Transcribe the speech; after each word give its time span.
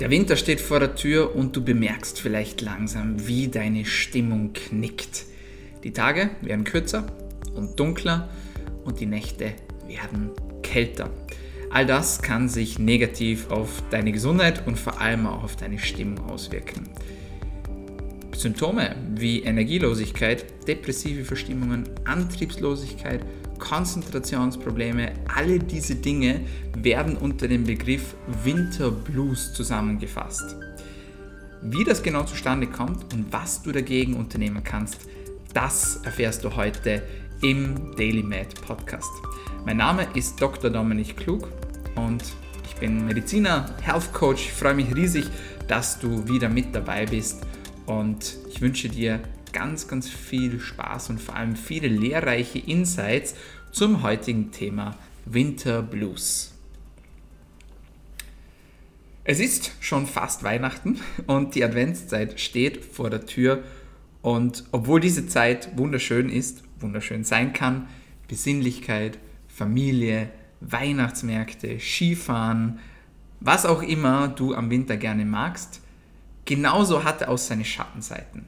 Der 0.00 0.10
Winter 0.10 0.36
steht 0.36 0.60
vor 0.60 0.80
der 0.80 0.96
Tür 0.96 1.36
und 1.36 1.54
du 1.54 1.62
bemerkst 1.62 2.20
vielleicht 2.20 2.60
langsam, 2.60 3.28
wie 3.28 3.46
deine 3.46 3.84
Stimmung 3.84 4.52
knickt. 4.52 5.24
Die 5.84 5.92
Tage 5.92 6.30
werden 6.42 6.64
kürzer 6.64 7.06
und 7.54 7.78
dunkler 7.78 8.28
und 8.84 8.98
die 8.98 9.06
Nächte 9.06 9.52
werden 9.86 10.30
kälter. 10.64 11.10
All 11.70 11.86
das 11.86 12.22
kann 12.22 12.48
sich 12.48 12.80
negativ 12.80 13.50
auf 13.50 13.84
deine 13.90 14.10
Gesundheit 14.10 14.66
und 14.66 14.78
vor 14.78 15.00
allem 15.00 15.26
auch 15.28 15.44
auf 15.44 15.54
deine 15.54 15.78
Stimmung 15.78 16.28
auswirken. 16.28 16.88
Symptome 18.36 18.96
wie 19.14 19.42
Energielosigkeit, 19.42 20.44
depressive 20.66 21.24
Verstimmungen, 21.24 21.84
Antriebslosigkeit, 22.04 23.20
Konzentrationsprobleme, 23.64 25.12
alle 25.34 25.58
diese 25.58 25.94
Dinge 25.94 26.42
werden 26.76 27.16
unter 27.16 27.48
dem 27.48 27.64
Begriff 27.64 28.14
Winter 28.44 28.90
Blues 28.90 29.54
zusammengefasst. 29.54 30.54
Wie 31.62 31.82
das 31.82 32.02
genau 32.02 32.24
zustande 32.24 32.66
kommt 32.66 33.14
und 33.14 33.32
was 33.32 33.62
du 33.62 33.72
dagegen 33.72 34.14
unternehmen 34.14 34.62
kannst, 34.62 34.98
das 35.54 35.96
erfährst 36.04 36.44
du 36.44 36.54
heute 36.54 37.02
im 37.40 37.96
Daily 37.96 38.22
Med 38.22 38.54
Podcast. 38.66 39.10
Mein 39.64 39.78
Name 39.78 40.06
ist 40.14 40.40
Dr. 40.40 40.68
Dominik 40.68 41.16
Klug 41.16 41.48
und 41.96 42.22
ich 42.68 42.74
bin 42.76 43.06
Mediziner, 43.06 43.74
Health 43.80 44.12
Coach. 44.12 44.42
Ich 44.42 44.52
freue 44.52 44.74
mich 44.74 44.94
riesig, 44.94 45.24
dass 45.68 45.98
du 45.98 46.28
wieder 46.28 46.50
mit 46.50 46.74
dabei 46.74 47.06
bist 47.06 47.40
und 47.86 48.36
ich 48.50 48.60
wünsche 48.60 48.90
dir 48.90 49.20
ganz, 49.54 49.88
ganz 49.88 50.10
viel 50.10 50.60
Spaß 50.60 51.10
und 51.10 51.20
vor 51.20 51.36
allem 51.36 51.56
viele 51.56 51.88
lehrreiche 51.88 52.58
Insights 52.58 53.34
zum 53.74 54.04
heutigen 54.04 54.52
Thema 54.52 54.96
Winter 55.24 55.82
Blues. 55.82 56.52
Es 59.24 59.40
ist 59.40 59.72
schon 59.80 60.06
fast 60.06 60.44
Weihnachten 60.44 61.00
und 61.26 61.56
die 61.56 61.64
Adventszeit 61.64 62.38
steht 62.38 62.84
vor 62.84 63.10
der 63.10 63.26
Tür 63.26 63.64
und 64.22 64.62
obwohl 64.70 65.00
diese 65.00 65.26
Zeit 65.26 65.76
wunderschön 65.76 66.28
ist, 66.28 66.62
wunderschön 66.78 67.24
sein 67.24 67.52
kann, 67.52 67.88
Besinnlichkeit, 68.28 69.18
Familie, 69.48 70.30
Weihnachtsmärkte, 70.60 71.80
Skifahren, 71.80 72.78
was 73.40 73.66
auch 73.66 73.82
immer 73.82 74.28
du 74.28 74.54
am 74.54 74.70
Winter 74.70 74.96
gerne 74.96 75.24
magst, 75.24 75.80
genauso 76.44 77.02
hat 77.02 77.22
er 77.22 77.30
auch 77.30 77.38
seine 77.38 77.64
Schattenseiten. 77.64 78.46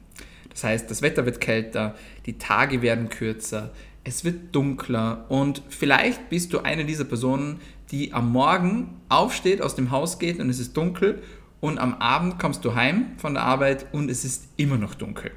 Das 0.51 0.63
heißt, 0.63 0.89
das 0.89 1.01
Wetter 1.01 1.25
wird 1.25 1.41
kälter, 1.41 1.95
die 2.25 2.37
Tage 2.37 2.81
werden 2.81 3.09
kürzer, 3.09 3.73
es 4.07 4.23
wird 4.23 4.55
dunkler 4.55 5.25
und 5.27 5.61
vielleicht 5.67 6.29
bist 6.29 6.53
du 6.53 6.59
eine 6.59 6.85
dieser 6.85 7.03
Personen, 7.03 7.59
die 7.91 8.13
am 8.13 8.31
Morgen 8.31 9.01
aufsteht, 9.09 9.61
aus 9.61 9.75
dem 9.75 9.91
Haus 9.91 10.17
geht 10.17 10.39
und 10.39 10.49
es 10.49 10.59
ist 10.59 10.77
dunkel 10.77 11.21
und 11.59 11.77
am 11.77 11.95
Abend 11.95 12.39
kommst 12.39 12.63
du 12.63 12.73
heim 12.73 13.07
von 13.17 13.33
der 13.33 13.43
Arbeit 13.43 13.87
und 13.91 14.09
es 14.09 14.23
ist 14.23 14.47
immer 14.55 14.77
noch 14.77 14.95
dunkel. 14.95 15.31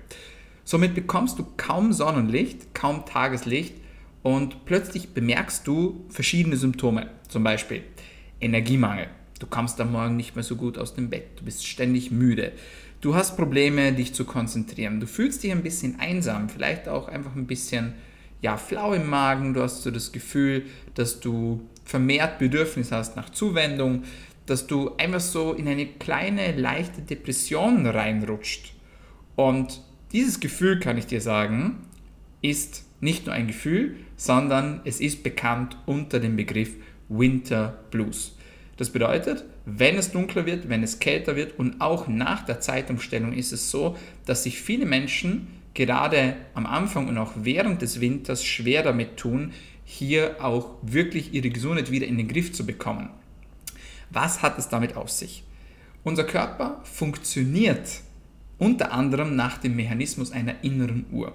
Somit 0.62 0.94
bekommst 0.94 1.36
du 1.40 1.46
kaum 1.56 1.92
Sonnenlicht, 1.92 2.72
kaum 2.72 3.04
Tageslicht 3.06 3.74
und 4.22 4.64
plötzlich 4.66 5.14
bemerkst 5.14 5.66
du 5.66 6.04
verschiedene 6.08 6.56
Symptome, 6.56 7.10
zum 7.26 7.42
Beispiel 7.42 7.82
Energiemangel. 8.40 9.08
Du 9.40 9.48
kommst 9.48 9.80
am 9.80 9.90
Morgen 9.90 10.16
nicht 10.16 10.36
mehr 10.36 10.44
so 10.44 10.54
gut 10.54 10.78
aus 10.78 10.94
dem 10.94 11.10
Bett, 11.10 11.40
du 11.40 11.44
bist 11.44 11.66
ständig 11.66 12.12
müde, 12.12 12.52
du 13.00 13.16
hast 13.16 13.36
Probleme, 13.36 13.92
dich 13.92 14.14
zu 14.14 14.24
konzentrieren, 14.24 15.00
du 15.00 15.08
fühlst 15.08 15.42
dich 15.42 15.50
ein 15.50 15.64
bisschen 15.64 15.98
einsam, 15.98 16.48
vielleicht 16.48 16.88
auch 16.88 17.08
einfach 17.08 17.34
ein 17.34 17.48
bisschen 17.48 17.94
ja, 18.42 18.56
flau 18.56 18.94
im 18.94 19.08
Magen, 19.08 19.54
du 19.54 19.62
hast 19.62 19.82
so 19.82 19.90
das 19.90 20.12
Gefühl, 20.12 20.64
dass 20.94 21.20
du 21.20 21.68
vermehrt 21.84 22.38
Bedürfnis 22.38 22.92
hast 22.92 23.16
nach 23.16 23.30
Zuwendung, 23.30 24.04
dass 24.46 24.66
du 24.66 24.96
einfach 24.96 25.20
so 25.20 25.52
in 25.52 25.68
eine 25.68 25.86
kleine, 25.86 26.56
leichte 26.56 27.02
Depression 27.02 27.86
reinrutscht. 27.86 28.74
Und 29.36 29.82
dieses 30.12 30.40
Gefühl, 30.40 30.80
kann 30.80 30.98
ich 30.98 31.06
dir 31.06 31.20
sagen, 31.20 31.86
ist 32.42 32.84
nicht 33.00 33.26
nur 33.26 33.34
ein 33.34 33.46
Gefühl, 33.46 33.96
sondern 34.16 34.80
es 34.84 35.00
ist 35.00 35.22
bekannt 35.22 35.76
unter 35.86 36.20
dem 36.20 36.36
Begriff 36.36 36.74
Winter 37.08 37.78
Blues. 37.90 38.36
Das 38.76 38.90
bedeutet, 38.90 39.44
wenn 39.66 39.96
es 39.96 40.10
dunkler 40.10 40.46
wird, 40.46 40.68
wenn 40.68 40.82
es 40.82 40.98
kälter 41.00 41.36
wird 41.36 41.58
und 41.58 41.80
auch 41.80 42.08
nach 42.08 42.44
der 42.44 42.60
Zeitumstellung 42.60 43.32
ist 43.32 43.52
es 43.52 43.70
so, 43.70 43.96
dass 44.26 44.44
sich 44.44 44.60
viele 44.60 44.86
Menschen 44.86 45.48
gerade 45.80 46.36
am 46.52 46.66
Anfang 46.66 47.08
und 47.08 47.16
auch 47.16 47.32
während 47.36 47.80
des 47.80 48.02
Winters 48.02 48.44
schwer 48.44 48.82
damit 48.82 49.16
tun, 49.16 49.52
hier 49.82 50.36
auch 50.44 50.74
wirklich 50.82 51.32
ihre 51.32 51.48
Gesundheit 51.48 51.90
wieder 51.90 52.06
in 52.06 52.18
den 52.18 52.28
Griff 52.28 52.52
zu 52.52 52.66
bekommen. 52.66 53.08
Was 54.10 54.42
hat 54.42 54.58
es 54.58 54.68
damit 54.68 54.94
auf 54.94 55.10
sich? 55.10 55.42
Unser 56.04 56.24
Körper 56.24 56.82
funktioniert 56.84 58.02
unter 58.58 58.92
anderem 58.92 59.36
nach 59.36 59.56
dem 59.56 59.74
Mechanismus 59.74 60.32
einer 60.32 60.62
inneren 60.62 61.06
Uhr. 61.12 61.32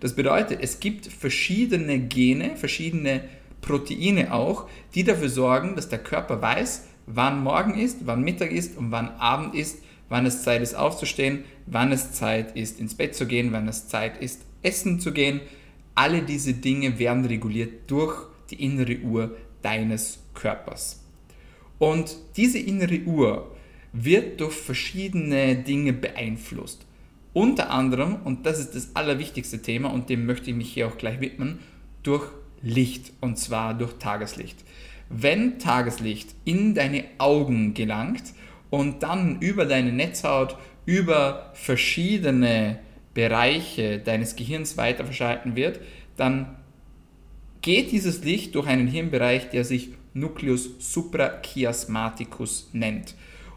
Das 0.00 0.14
bedeutet, 0.14 0.58
es 0.60 0.78
gibt 0.78 1.06
verschiedene 1.06 1.98
Gene, 1.98 2.54
verschiedene 2.56 3.24
Proteine 3.62 4.34
auch, 4.34 4.68
die 4.94 5.04
dafür 5.04 5.30
sorgen, 5.30 5.74
dass 5.74 5.88
der 5.88 6.00
Körper 6.00 6.42
weiß, 6.42 6.84
wann 7.06 7.42
Morgen 7.42 7.78
ist, 7.78 8.00
wann 8.04 8.22
Mittag 8.22 8.52
ist 8.52 8.76
und 8.76 8.90
wann 8.90 9.08
Abend 9.16 9.54
ist, 9.54 9.78
wann 10.08 10.26
es 10.26 10.42
Zeit 10.42 10.62
ist 10.62 10.74
aufzustehen, 10.74 11.44
wann 11.66 11.92
es 11.92 12.12
Zeit 12.12 12.56
ist 12.56 12.80
ins 12.80 12.94
Bett 12.94 13.14
zu 13.14 13.26
gehen, 13.26 13.52
wann 13.52 13.68
es 13.68 13.88
Zeit 13.88 14.20
ist 14.20 14.42
essen 14.62 15.00
zu 15.00 15.12
gehen. 15.12 15.40
Alle 15.94 16.22
diese 16.22 16.54
Dinge 16.54 16.98
werden 16.98 17.24
reguliert 17.24 17.90
durch 17.90 18.16
die 18.50 18.62
innere 18.62 18.98
Uhr 18.98 19.36
deines 19.62 20.18
Körpers. 20.34 21.02
Und 21.78 22.16
diese 22.36 22.58
innere 22.58 23.00
Uhr 23.00 23.56
wird 23.92 24.40
durch 24.40 24.54
verschiedene 24.54 25.56
Dinge 25.56 25.92
beeinflusst. 25.92 26.86
Unter 27.32 27.70
anderem, 27.70 28.16
und 28.24 28.46
das 28.46 28.58
ist 28.58 28.74
das 28.74 28.94
allerwichtigste 28.94 29.60
Thema 29.60 29.92
und 29.92 30.08
dem 30.08 30.26
möchte 30.26 30.50
ich 30.50 30.56
mich 30.56 30.72
hier 30.72 30.86
auch 30.88 30.96
gleich 30.96 31.20
widmen, 31.20 31.58
durch 32.02 32.30
Licht 32.62 33.12
und 33.20 33.38
zwar 33.38 33.74
durch 33.74 33.94
Tageslicht. 33.94 34.64
Wenn 35.08 35.58
Tageslicht 35.58 36.34
in 36.44 36.74
deine 36.74 37.04
Augen 37.18 37.74
gelangt 37.74 38.32
und 38.70 39.02
dann 39.02 39.40
über 39.40 39.64
deine 39.64 39.92
Netzhaut, 39.92 40.56
über 40.84 41.50
verschiedene 41.54 42.78
Bereiche 43.14 43.98
deines 43.98 44.36
Gehirns 44.36 44.76
weiter 44.76 45.04
verschalten 45.04 45.56
wird, 45.56 45.80
dann 46.16 46.56
geht 47.62 47.90
dieses 47.92 48.22
Licht 48.24 48.54
durch 48.54 48.66
einen 48.66 48.86
Hirnbereich, 48.86 49.50
der 49.50 49.64
sich 49.64 49.90
Nucleus 50.14 50.70
suprachiasmaticus 50.78 52.70
nennt. 52.72 53.14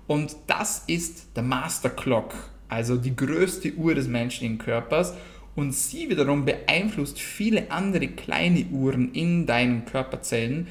Und 0.08 0.36
das 0.48 0.84
ist 0.88 1.36
der 1.36 1.44
Master 1.44 1.90
Clock, 1.90 2.34
also 2.68 2.98
die 2.98 3.16
größte 3.16 3.76
Uhr 3.76 3.96
des 3.96 4.08
menschlichen 4.08 4.58
Körpers. 4.58 5.14
Und 5.56 5.74
sie 5.74 6.10
wiederum 6.10 6.46
beeinflusst 6.46 7.20
viele 7.20 7.70
andere 7.70 8.08
kleine 8.08 8.66
Uhren 8.72 9.14
in 9.14 9.46
deinen 9.46 9.86
Körperzellen, 9.86 10.68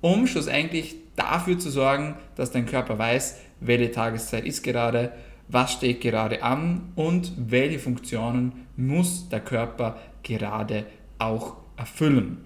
um 0.00 0.26
schlussendlich 0.26 0.96
dafür 1.16 1.58
zu 1.58 1.70
sorgen, 1.70 2.16
dass 2.34 2.50
dein 2.50 2.66
Körper 2.66 2.98
weiß, 2.98 3.38
welche 3.66 3.90
Tageszeit 3.90 4.44
ist 4.44 4.62
gerade, 4.62 5.12
was 5.48 5.72
steht 5.72 6.00
gerade 6.00 6.42
an 6.42 6.92
und 6.94 7.32
welche 7.36 7.78
Funktionen 7.78 8.52
muss 8.76 9.28
der 9.28 9.40
Körper 9.40 9.98
gerade 10.22 10.86
auch 11.18 11.56
erfüllen. 11.76 12.38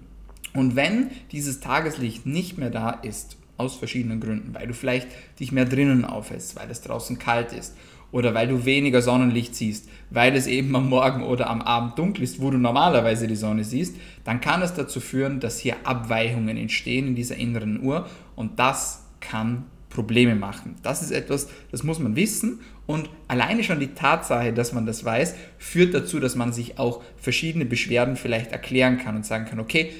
Und 0.53 0.75
wenn 0.75 1.11
dieses 1.31 1.59
Tageslicht 1.59 2.25
nicht 2.25 2.57
mehr 2.57 2.69
da 2.69 2.89
ist 2.89 3.37
aus 3.57 3.75
verschiedenen 3.75 4.19
Gründen, 4.19 4.53
weil 4.53 4.67
du 4.67 4.73
vielleicht 4.73 5.07
dich 5.39 5.51
mehr 5.51 5.65
drinnen 5.65 6.05
aufhältst, 6.05 6.55
weil 6.55 6.69
es 6.69 6.81
draußen 6.81 7.17
kalt 7.19 7.53
ist 7.53 7.75
oder 8.11 8.33
weil 8.33 8.47
du 8.47 8.65
weniger 8.65 9.01
Sonnenlicht 9.01 9.55
siehst, 9.55 9.89
weil 10.09 10.35
es 10.35 10.47
eben 10.47 10.75
am 10.75 10.89
Morgen 10.89 11.23
oder 11.23 11.49
am 11.49 11.61
Abend 11.61 11.97
dunkel 11.97 12.23
ist, 12.23 12.41
wo 12.41 12.49
du 12.49 12.57
normalerweise 12.57 13.27
die 13.27 13.35
Sonne 13.35 13.63
siehst, 13.63 13.95
dann 14.23 14.41
kann 14.41 14.61
es 14.61 14.73
dazu 14.73 14.99
führen, 14.99 15.39
dass 15.39 15.59
hier 15.59 15.75
Abweichungen 15.83 16.57
entstehen 16.57 17.07
in 17.07 17.15
dieser 17.15 17.35
inneren 17.35 17.81
Uhr 17.81 18.07
und 18.35 18.59
das 18.59 19.05
kann 19.19 19.65
Probleme 19.89 20.35
machen. 20.35 20.75
Das 20.83 21.01
ist 21.01 21.11
etwas, 21.11 21.47
das 21.71 21.83
muss 21.83 21.99
man 21.99 22.15
wissen 22.15 22.59
und 22.85 23.09
alleine 23.27 23.63
schon 23.63 23.79
die 23.79 23.93
Tatsache, 23.93 24.53
dass 24.53 24.73
man 24.73 24.85
das 24.85 25.03
weiß, 25.03 25.35
führt 25.57 25.93
dazu, 25.93 26.19
dass 26.19 26.35
man 26.35 26.53
sich 26.53 26.77
auch 26.77 27.01
verschiedene 27.17 27.65
Beschwerden 27.65 28.15
vielleicht 28.15 28.51
erklären 28.51 28.97
kann 28.97 29.15
und 29.15 29.25
sagen 29.25 29.45
kann, 29.45 29.59
okay, 29.59 29.91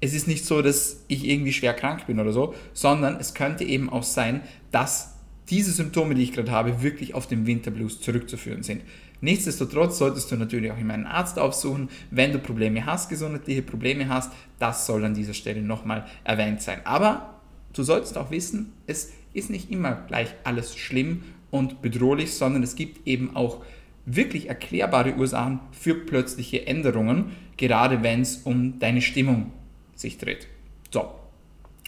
es 0.00 0.14
ist 0.14 0.26
nicht 0.26 0.46
so, 0.46 0.62
dass 0.62 1.04
ich 1.08 1.28
irgendwie 1.28 1.52
schwer 1.52 1.74
krank 1.74 2.06
bin 2.06 2.20
oder 2.20 2.32
so, 2.32 2.54
sondern 2.72 3.16
es 3.16 3.34
könnte 3.34 3.64
eben 3.64 3.90
auch 3.90 4.02
sein, 4.02 4.40
dass 4.70 5.16
diese 5.50 5.72
Symptome, 5.72 6.14
die 6.14 6.22
ich 6.22 6.32
gerade 6.32 6.50
habe, 6.50 6.82
wirklich 6.82 7.14
auf 7.14 7.26
den 7.26 7.44
Winterblues 7.46 8.00
zurückzuführen 8.00 8.62
sind. 8.62 8.82
Nichtsdestotrotz 9.20 9.98
solltest 9.98 10.30
du 10.30 10.36
natürlich 10.36 10.70
auch 10.70 10.78
immer 10.78 10.94
einen 10.94 11.06
Arzt 11.06 11.38
aufsuchen, 11.38 11.90
wenn 12.10 12.32
du 12.32 12.38
Probleme 12.38 12.86
hast, 12.86 13.10
gesundheitliche 13.10 13.62
Probleme 13.62 14.08
hast. 14.08 14.32
Das 14.58 14.86
soll 14.86 15.04
an 15.04 15.14
dieser 15.14 15.34
Stelle 15.34 15.60
nochmal 15.60 16.06
erwähnt 16.24 16.62
sein. 16.62 16.80
Aber 16.84 17.40
du 17.74 17.82
solltest 17.82 18.16
auch 18.16 18.30
wissen, 18.30 18.72
es 18.86 19.12
ist 19.32 19.50
nicht 19.50 19.70
immer 19.70 19.92
gleich 20.08 20.34
alles 20.44 20.76
schlimm 20.76 21.22
und 21.50 21.82
bedrohlich, 21.82 22.34
sondern 22.34 22.62
es 22.62 22.74
gibt 22.74 23.06
eben 23.06 23.36
auch 23.36 23.62
wirklich 24.06 24.48
erklärbare 24.48 25.14
Ursachen 25.14 25.60
für 25.72 25.94
plötzliche 25.94 26.66
Änderungen, 26.66 27.32
gerade 27.56 28.02
wenn 28.02 28.22
es 28.22 28.38
um 28.38 28.78
deine 28.78 29.02
Stimmung 29.02 29.52
sich 29.94 30.18
dreht. 30.18 30.48
So, 30.90 31.10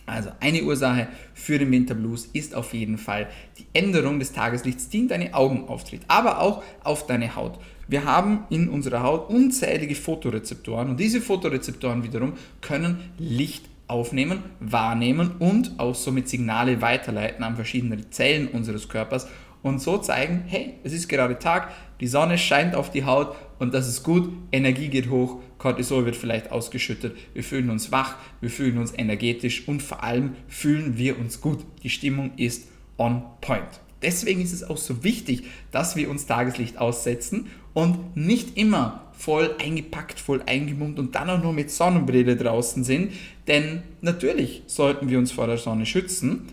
Also 0.04 0.30
eine 0.40 0.62
Ursache 0.62 1.08
für 1.32 1.58
den 1.58 1.70
Winterblues 1.70 2.26
ist 2.32 2.54
auf 2.54 2.74
jeden 2.74 2.98
Fall 2.98 3.28
die 3.58 3.66
Änderung 3.72 4.18
des 4.18 4.32
Tageslichts, 4.32 4.88
die 4.88 5.00
in 5.00 5.08
deine 5.08 5.34
Augen 5.34 5.68
auftritt, 5.68 6.02
aber 6.08 6.40
auch 6.40 6.62
auf 6.84 7.06
deine 7.06 7.34
Haut. 7.34 7.58
Wir 7.88 8.04
haben 8.04 8.44
in 8.50 8.68
unserer 8.68 9.02
Haut 9.02 9.30
unzählige 9.30 9.94
Fotorezeptoren 9.94 10.90
und 10.90 11.00
diese 11.00 11.20
Fotorezeptoren 11.20 12.02
wiederum 12.02 12.34
können 12.60 13.12
Licht 13.18 13.71
aufnehmen, 13.92 14.42
wahrnehmen 14.58 15.32
und 15.38 15.78
auch 15.78 15.94
somit 15.94 16.28
Signale 16.28 16.80
weiterleiten 16.80 17.44
an 17.44 17.56
verschiedene 17.56 18.10
Zellen 18.10 18.48
unseres 18.48 18.88
Körpers 18.88 19.28
und 19.62 19.80
so 19.80 19.98
zeigen, 19.98 20.44
hey, 20.46 20.74
es 20.82 20.92
ist 20.92 21.08
gerade 21.08 21.38
Tag, 21.38 21.70
die 22.00 22.08
Sonne 22.08 22.38
scheint 22.38 22.74
auf 22.74 22.90
die 22.90 23.04
Haut 23.04 23.36
und 23.58 23.74
das 23.74 23.86
ist 23.86 24.02
gut, 24.02 24.32
Energie 24.50 24.88
geht 24.88 25.10
hoch, 25.10 25.40
Cortisol 25.58 26.04
wird 26.04 26.16
vielleicht 26.16 26.50
ausgeschüttet, 26.50 27.16
wir 27.34 27.44
fühlen 27.44 27.70
uns 27.70 27.92
wach, 27.92 28.16
wir 28.40 28.50
fühlen 28.50 28.78
uns 28.78 28.92
energetisch 28.96 29.68
und 29.68 29.82
vor 29.82 30.02
allem 30.02 30.34
fühlen 30.48 30.98
wir 30.98 31.18
uns 31.18 31.40
gut. 31.40 31.64
Die 31.82 31.90
Stimmung 31.90 32.32
ist 32.36 32.68
on 32.98 33.22
point. 33.40 33.80
Deswegen 34.02 34.40
ist 34.40 34.52
es 34.52 34.64
auch 34.64 34.78
so 34.78 35.04
wichtig, 35.04 35.44
dass 35.70 35.94
wir 35.94 36.10
uns 36.10 36.26
Tageslicht 36.26 36.78
aussetzen 36.78 37.46
und 37.74 38.16
nicht 38.16 38.56
immer 38.56 39.00
voll 39.12 39.54
eingepackt, 39.62 40.18
voll 40.18 40.42
eingemummt 40.46 40.98
und 40.98 41.14
dann 41.14 41.30
auch 41.30 41.42
nur 41.42 41.52
mit 41.52 41.70
Sonnenbrille 41.70 42.36
draußen 42.36 42.84
sind. 42.84 43.12
Denn 43.46 43.82
natürlich 44.00 44.62
sollten 44.66 45.08
wir 45.08 45.18
uns 45.18 45.32
vor 45.32 45.46
der 45.46 45.58
Sonne 45.58 45.86
schützen, 45.86 46.48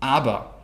aber 0.00 0.54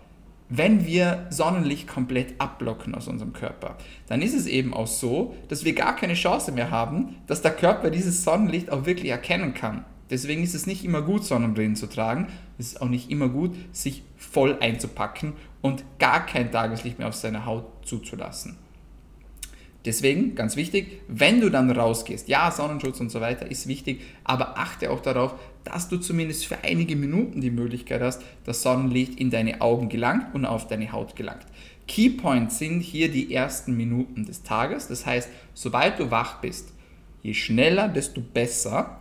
wenn 0.48 0.84
wir 0.84 1.26
Sonnenlicht 1.30 1.86
komplett 1.86 2.34
abblocken 2.38 2.94
aus 2.94 3.06
unserem 3.06 3.32
Körper, 3.32 3.76
dann 4.08 4.20
ist 4.20 4.34
es 4.34 4.46
eben 4.46 4.74
auch 4.74 4.88
so, 4.88 5.34
dass 5.48 5.64
wir 5.64 5.74
gar 5.74 5.94
keine 5.94 6.14
Chance 6.14 6.50
mehr 6.50 6.70
haben, 6.70 7.16
dass 7.28 7.40
der 7.40 7.52
Körper 7.52 7.90
dieses 7.90 8.24
Sonnenlicht 8.24 8.70
auch 8.70 8.84
wirklich 8.84 9.10
erkennen 9.10 9.54
kann. 9.54 9.84
Deswegen 10.10 10.42
ist 10.42 10.56
es 10.56 10.66
nicht 10.66 10.84
immer 10.84 11.02
gut, 11.02 11.24
Sonnenbrillen 11.24 11.76
zu 11.76 11.86
tragen. 11.86 12.26
Es 12.58 12.72
ist 12.72 12.82
auch 12.82 12.88
nicht 12.88 13.10
immer 13.12 13.28
gut, 13.28 13.54
sich 13.70 14.02
voll 14.16 14.58
einzupacken 14.60 15.34
und 15.62 15.84
gar 16.00 16.26
kein 16.26 16.50
Tageslicht 16.50 16.98
mehr 16.98 17.08
auf 17.08 17.14
seiner 17.14 17.46
Haut 17.46 17.66
zuzulassen. 17.84 18.58
Deswegen, 19.86 20.34
ganz 20.34 20.56
wichtig, 20.56 21.00
wenn 21.08 21.40
du 21.40 21.48
dann 21.48 21.70
rausgehst, 21.70 22.28
ja, 22.28 22.50
Sonnenschutz 22.50 23.00
und 23.00 23.10
so 23.10 23.20
weiter 23.20 23.50
ist 23.50 23.66
wichtig, 23.66 24.02
aber 24.24 24.58
achte 24.58 24.90
auch 24.90 25.00
darauf, 25.00 25.34
dass 25.64 25.88
du 25.88 25.96
zumindest 25.96 26.46
für 26.46 26.58
einige 26.64 26.96
Minuten 26.96 27.40
die 27.40 27.50
Möglichkeit 27.50 28.02
hast, 28.02 28.22
dass 28.44 28.62
Sonnenlicht 28.62 29.18
in 29.18 29.30
deine 29.30 29.62
Augen 29.62 29.88
gelangt 29.88 30.34
und 30.34 30.44
auf 30.44 30.66
deine 30.66 30.92
Haut 30.92 31.16
gelangt. 31.16 31.46
Keypoints 31.88 32.58
sind 32.58 32.80
hier 32.80 33.10
die 33.10 33.34
ersten 33.34 33.76
Minuten 33.76 34.26
des 34.26 34.42
Tages, 34.42 34.86
das 34.88 35.06
heißt, 35.06 35.28
sobald 35.54 35.98
du 35.98 36.10
wach 36.10 36.40
bist, 36.40 36.72
je 37.22 37.34
schneller, 37.34 37.88
desto 37.88 38.20
besser. 38.20 38.98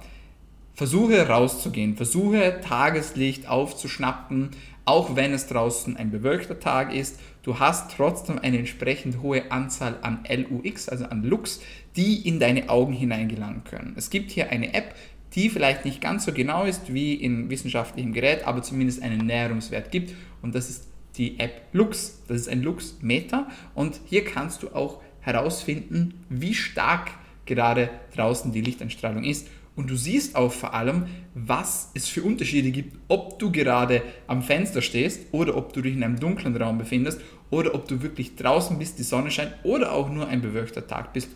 Versuche 0.80 1.28
rauszugehen, 1.28 1.98
versuche 1.98 2.62
Tageslicht 2.62 3.50
aufzuschnappen, 3.50 4.52
auch 4.86 5.18
wenn 5.18 5.34
es 5.34 5.48
draußen 5.48 5.98
ein 5.98 6.10
bewölkter 6.10 6.58
Tag 6.58 6.96
ist, 6.96 7.20
du 7.44 7.60
hast 7.60 7.92
trotzdem 7.98 8.40
eine 8.40 8.60
entsprechend 8.60 9.22
hohe 9.22 9.52
Anzahl 9.52 9.98
an 10.04 10.24
LUX, 10.30 10.88
also 10.88 11.04
an 11.04 11.26
Lux, 11.26 11.60
die 11.98 12.26
in 12.26 12.40
deine 12.40 12.70
Augen 12.70 12.94
hineingelangen 12.94 13.66
können. 13.66 13.94
Es 13.98 14.10
gibt 14.10 14.32
hier 14.32 14.52
eine 14.52 14.74
App, 14.74 14.96
die 15.34 15.50
vielleicht 15.50 15.84
nicht 15.84 16.00
ganz 16.00 16.24
so 16.24 16.32
genau 16.32 16.64
ist 16.64 16.94
wie 16.94 17.14
in 17.14 17.50
wissenschaftlichem 17.50 18.14
Gerät, 18.14 18.48
aber 18.48 18.62
zumindest 18.62 19.04
einen 19.04 19.26
Näherungswert 19.26 19.92
gibt 19.92 20.16
und 20.42 20.56
das 20.56 20.70
ist 20.70 20.88
die 21.18 21.42
App 21.42 21.62
Lux. 21.74 22.22
Das 22.30 22.38
ist 22.38 22.48
ein 22.48 22.64
Lux-Meter 22.64 23.50
und 23.76 24.00
hier 24.06 24.24
kannst 24.24 24.64
du 24.64 24.70
auch 24.70 25.02
herausfinden, 25.20 26.24
wie 26.30 26.54
stark 26.54 27.12
gerade 27.46 27.90
draußen 28.16 28.54
die 28.54 28.62
Lichteinstrahlung 28.62 29.26
ist 29.26 29.48
und 29.80 29.90
du 29.90 29.96
siehst 29.96 30.36
auch 30.36 30.52
vor 30.52 30.74
allem, 30.74 31.06
was 31.34 31.92
es 31.94 32.10
für 32.10 32.22
Unterschiede 32.22 32.70
gibt, 32.70 32.98
ob 33.08 33.40
du 33.40 33.50
gerade 33.50 34.02
am 34.28 34.44
Fenster 34.44 34.82
stehst 34.82 35.28
oder 35.32 35.56
ob 35.56 35.72
du 35.72 35.82
dich 35.82 35.94
in 35.94 36.04
einem 36.04 36.20
dunklen 36.20 36.54
Raum 36.58 36.78
befindest 36.78 37.22
oder 37.50 37.74
ob 37.74 37.88
du 37.88 38.02
wirklich 38.02 38.36
draußen 38.36 38.78
bist, 38.78 39.00
die 39.00 39.04
Sonne 39.04 39.32
scheint 39.32 39.54
oder 39.64 39.94
auch 39.94 40.10
nur 40.10 40.28
ein 40.28 40.42
bewölkter 40.42 40.86
Tag 40.86 41.14
bist. 41.14 41.30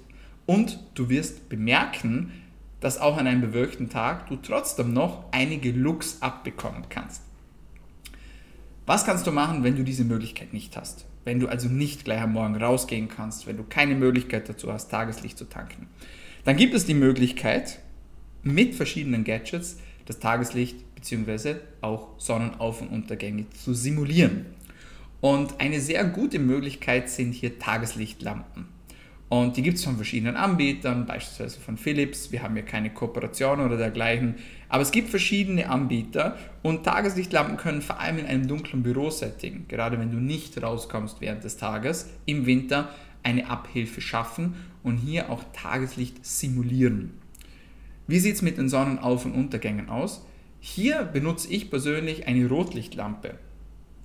Und 0.46 0.78
du 0.94 1.08
wirst 1.08 1.48
bemerken, 1.48 2.34
dass 2.82 3.00
auch 3.00 3.16
an 3.16 3.28
einem 3.28 3.40
bewölkten 3.40 3.90
Tag 3.90 4.28
du 4.28 4.36
trotzdem 4.36 4.92
noch 4.92 5.24
einige 5.32 5.72
Looks 5.72 6.18
abbekommen 6.22 6.84
kannst. 6.90 7.22
Was 8.86 9.06
kannst 9.06 9.26
du 9.26 9.32
machen, 9.32 9.64
wenn 9.64 9.78
du 9.78 9.86
diese 9.86 10.04
Möglichkeit 10.04 10.52
nicht 10.52 10.76
hast? 10.76 11.06
Wenn 11.24 11.40
du 11.40 11.48
also 11.48 11.70
nicht 11.70 12.04
gleich 12.04 12.20
am 12.20 12.34
Morgen 12.34 12.62
rausgehen 12.62 13.08
kannst, 13.08 13.48
wenn 13.48 13.56
du 13.56 13.64
keine 13.64 13.96
Möglichkeit 13.96 14.50
dazu 14.50 14.74
hast, 14.74 14.92
Tageslicht 14.92 15.38
zu 15.38 15.46
tanken? 15.46 15.88
Dann 16.44 16.58
gibt 16.58 16.74
es 16.74 16.86
die 16.86 16.94
Möglichkeit, 16.94 17.80
mit 18.44 18.76
verschiedenen 18.76 19.24
Gadgets 19.24 19.78
das 20.06 20.20
Tageslicht 20.20 20.78
bzw. 20.96 21.56
auch 21.82 22.20
Sonnenauf- 22.20 22.82
und 22.82 22.90
Untergänge 22.90 23.50
zu 23.50 23.74
simulieren. 23.74 24.46
Und 25.22 25.60
eine 25.62 25.80
sehr 25.80 26.04
gute 26.04 26.40
Möglichkeit 26.40 27.10
sind 27.10 27.34
hier 27.34 27.58
Tageslichtlampen. 27.58 28.68
Und 29.30 29.58
die 29.58 29.64
gibt 29.64 29.78
es 29.78 29.84
von 29.84 29.96
verschiedenen 29.96 30.36
Anbietern, 30.36 31.08
beispielsweise 31.08 31.60
von 31.60 31.78
Philips. 31.78 32.32
Wir 32.32 32.44
haben 32.44 32.54
hier 32.54 32.66
keine 32.66 32.92
Kooperation 32.92 33.62
oder 33.62 33.78
dergleichen. 33.78 34.36
Aber 34.70 34.84
es 34.84 34.92
gibt 34.92 35.10
verschiedene 35.10 35.70
Anbieter 35.70 36.38
und 36.62 36.84
Tageslichtlampen 36.84 37.58
können 37.58 37.82
vor 37.82 38.00
allem 38.00 38.20
in 38.20 38.26
einem 38.26 38.48
dunklen 38.48 38.84
Bürosetting, 38.84 39.66
gerade 39.68 39.98
wenn 39.98 40.12
du 40.12 40.18
nicht 40.18 40.62
rauskommst 40.62 41.20
während 41.20 41.44
des 41.44 41.58
Tages, 41.58 42.10
im 42.26 42.46
Winter 42.46 42.90
eine 43.24 43.50
Abhilfe 43.50 44.02
schaffen 44.02 44.54
und 44.84 44.98
hier 44.98 45.32
auch 45.32 45.44
Tageslicht 45.54 46.24
simulieren. 46.26 47.23
Wie 48.08 48.20
sieht 48.20 48.36
es 48.36 48.42
mit 48.42 48.58
den 48.58 48.70
Sonnenauf- 48.70 49.26
und 49.26 49.34
Untergängen 49.34 49.90
aus? 49.90 50.26
Hier 50.60 51.04
benutze 51.04 51.50
ich 51.52 51.70
persönlich 51.70 52.28
eine 52.28 52.48
Rotlichtlampe. 52.48 53.38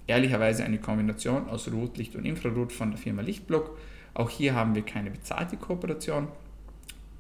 Ehrlicherweise 0.07 0.65
eine 0.65 0.79
Kombination 0.79 1.49
aus 1.49 1.71
Rotlicht 1.71 2.17
und 2.17 2.25
Infrarot 2.25 2.73
von 2.73 2.91
der 2.91 2.99
Firma 2.99 3.23
Lichtblock. 3.23 3.77
Auch 4.15 4.31
hier 4.31 4.55
haben 4.55 4.75
wir 4.75 4.83
keine 4.83 5.11
bezahlte 5.11 5.57
Kooperation, 5.57 6.29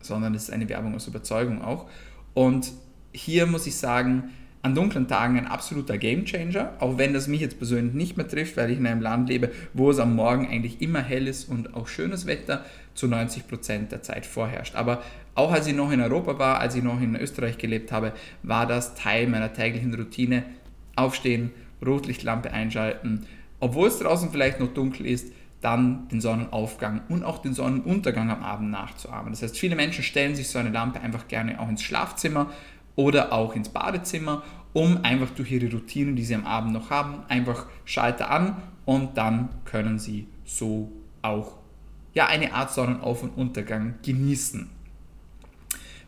sondern 0.00 0.34
es 0.34 0.44
ist 0.44 0.50
eine 0.50 0.68
Werbung 0.68 0.94
aus 0.94 1.06
Überzeugung 1.06 1.62
auch. 1.62 1.88
Und 2.34 2.72
hier 3.12 3.46
muss 3.46 3.66
ich 3.66 3.76
sagen, 3.76 4.30
an 4.62 4.74
dunklen 4.74 5.06
Tagen 5.06 5.38
ein 5.38 5.46
absoluter 5.46 5.98
Gamechanger, 5.98 6.72
auch 6.80 6.98
wenn 6.98 7.12
das 7.12 7.28
mich 7.28 7.40
jetzt 7.40 7.58
persönlich 7.58 7.94
nicht 7.94 8.16
mehr 8.16 8.26
trifft, 8.26 8.56
weil 8.56 8.70
ich 8.70 8.78
in 8.78 8.86
einem 8.86 9.00
Land 9.00 9.28
lebe, 9.28 9.50
wo 9.72 9.90
es 9.90 9.98
am 9.98 10.16
Morgen 10.16 10.48
eigentlich 10.48 10.82
immer 10.82 11.00
hell 11.00 11.28
ist 11.28 11.48
und 11.48 11.74
auch 11.74 11.86
schönes 11.86 12.26
Wetter 12.26 12.64
zu 12.94 13.06
90 13.06 13.46
Prozent 13.46 13.92
der 13.92 14.02
Zeit 14.02 14.26
vorherrscht. 14.26 14.74
Aber 14.74 15.02
auch 15.34 15.52
als 15.52 15.68
ich 15.68 15.74
noch 15.74 15.92
in 15.92 16.00
Europa 16.00 16.38
war, 16.38 16.58
als 16.58 16.74
ich 16.74 16.82
noch 16.82 17.00
in 17.00 17.14
Österreich 17.14 17.58
gelebt 17.58 17.92
habe, 17.92 18.12
war 18.42 18.66
das 18.66 18.94
Teil 18.94 19.28
meiner 19.28 19.52
täglichen 19.52 19.94
Routine. 19.94 20.42
Aufstehen, 20.96 21.52
Rotlichtlampe 21.84 22.52
einschalten, 22.52 23.26
obwohl 23.60 23.86
es 23.86 24.00
draußen 24.00 24.30
vielleicht 24.30 24.58
noch 24.58 24.74
dunkel 24.74 25.06
ist, 25.06 25.32
dann 25.60 26.08
den 26.08 26.20
Sonnenaufgang 26.20 27.02
und 27.08 27.24
auch 27.24 27.38
den 27.38 27.52
Sonnenuntergang 27.52 28.30
am 28.30 28.42
Abend 28.42 28.70
nachzuahmen. 28.70 29.32
Das 29.32 29.42
heißt, 29.42 29.58
viele 29.58 29.74
Menschen 29.74 30.04
stellen 30.04 30.36
sich 30.36 30.48
so 30.48 30.58
eine 30.58 30.70
Lampe 30.70 31.00
einfach 31.00 31.26
gerne 31.26 31.60
auch 31.60 31.68
ins 31.68 31.82
Schlafzimmer 31.82 32.50
oder 32.98 33.32
auch 33.32 33.54
ins 33.54 33.68
Badezimmer, 33.68 34.42
um 34.72 35.04
einfach 35.04 35.30
durch 35.30 35.52
ihre 35.52 35.70
Routinen, 35.70 36.16
die 36.16 36.24
sie 36.24 36.34
am 36.34 36.44
Abend 36.44 36.72
noch 36.72 36.90
haben, 36.90 37.22
einfach 37.28 37.66
Schalter 37.84 38.28
an 38.28 38.56
und 38.86 39.16
dann 39.16 39.50
können 39.64 40.00
sie 40.00 40.26
so 40.44 40.90
auch 41.22 41.58
ja, 42.12 42.26
eine 42.26 42.52
Art 42.52 42.72
Sonnenauf- 42.72 43.22
und 43.22 43.36
Untergang 43.36 43.94
genießen. 44.02 44.68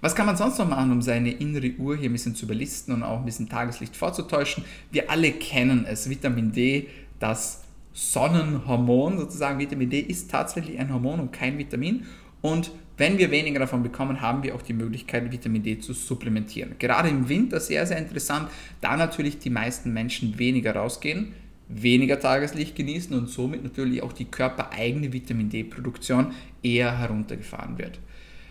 Was 0.00 0.16
kann 0.16 0.26
man 0.26 0.36
sonst 0.36 0.58
noch 0.58 0.68
machen, 0.68 0.90
um 0.90 1.00
seine 1.00 1.30
innere 1.30 1.70
Uhr 1.78 1.96
hier 1.96 2.10
ein 2.10 2.12
bisschen 2.12 2.34
zu 2.34 2.46
überlisten 2.46 2.92
und 2.92 3.04
auch 3.04 3.20
ein 3.20 3.24
bisschen 3.24 3.48
Tageslicht 3.48 3.96
vorzutäuschen? 3.96 4.64
Wir 4.90 5.10
alle 5.10 5.30
kennen 5.30 5.84
es, 5.86 6.10
Vitamin 6.10 6.50
D, 6.50 6.88
das 7.20 7.62
Sonnenhormon 7.92 9.16
sozusagen. 9.18 9.60
Vitamin 9.60 9.90
D 9.90 10.00
ist 10.00 10.28
tatsächlich 10.28 10.80
ein 10.80 10.92
Hormon 10.92 11.20
und 11.20 11.32
kein 11.32 11.56
Vitamin. 11.56 12.06
Und 12.40 12.72
wenn 13.00 13.16
wir 13.16 13.30
weniger 13.30 13.58
davon 13.58 13.82
bekommen, 13.82 14.20
haben 14.20 14.42
wir 14.42 14.54
auch 14.54 14.60
die 14.60 14.74
Möglichkeit, 14.74 15.32
Vitamin 15.32 15.62
D 15.62 15.78
zu 15.78 15.94
supplementieren. 15.94 16.74
Gerade 16.78 17.08
im 17.08 17.30
Winter 17.30 17.58
sehr, 17.58 17.86
sehr 17.86 17.96
interessant, 17.96 18.50
da 18.82 18.94
natürlich 18.94 19.38
die 19.38 19.48
meisten 19.48 19.94
Menschen 19.94 20.38
weniger 20.38 20.76
rausgehen, 20.76 21.32
weniger 21.68 22.20
Tageslicht 22.20 22.76
genießen 22.76 23.16
und 23.16 23.30
somit 23.30 23.64
natürlich 23.64 24.02
auch 24.02 24.12
die 24.12 24.26
körpereigene 24.26 25.14
Vitamin 25.14 25.48
D-Produktion 25.48 26.32
eher 26.62 26.98
heruntergefahren 26.98 27.78
wird. 27.78 27.98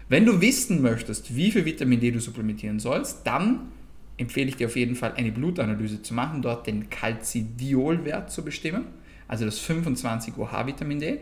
Wenn 0.08 0.26
du 0.26 0.42
wissen 0.42 0.82
möchtest, 0.82 1.36
wie 1.36 1.52
viel 1.52 1.66
Vitamin 1.66 2.00
D 2.00 2.10
du 2.10 2.20
supplementieren 2.20 2.80
sollst, 2.80 3.28
dann 3.28 3.68
empfehle 4.18 4.50
ich 4.50 4.56
dir 4.56 4.66
auf 4.66 4.76
jeden 4.76 4.96
Fall 4.96 5.14
eine 5.14 5.32
Blutanalyse 5.32 6.02
zu 6.02 6.16
machen, 6.16 6.42
dort 6.42 6.66
den 6.66 6.90
Calcidiol-Wert 6.90 8.32
zu 8.32 8.44
bestimmen, 8.44 8.86
also 9.28 9.46
das 9.46 9.60
25 9.60 10.38
OH 10.38 10.66
Vitamin 10.66 11.00
D. 11.00 11.20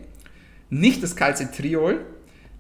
Nicht 0.69 1.03
das 1.03 1.17
Calcitriol, 1.17 2.05